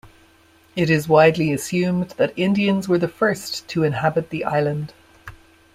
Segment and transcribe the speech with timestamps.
[0.75, 4.95] It is widely assumed that Indians were the first to inhabit the island.